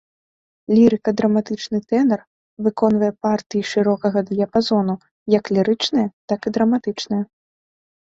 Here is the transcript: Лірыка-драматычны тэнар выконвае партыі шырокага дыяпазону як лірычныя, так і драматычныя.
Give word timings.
Лірыка-драматычны 0.75 1.77
тэнар 1.91 2.23
выконвае 2.69 3.11
партыі 3.27 3.63
шырокага 3.75 4.19
дыяпазону 4.33 4.95
як 5.39 5.43
лірычныя, 5.55 6.07
так 6.31 6.39
і 6.53 6.59
драматычныя. 6.61 7.23